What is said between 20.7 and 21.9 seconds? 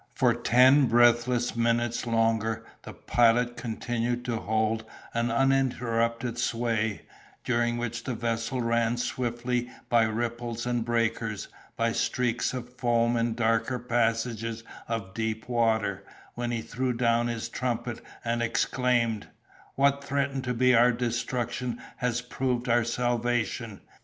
our destruction